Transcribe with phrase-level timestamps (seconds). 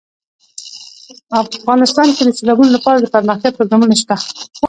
[1.69, 4.15] افغانستان کې د سیلابونه لپاره دپرمختیا پروګرامونه شته.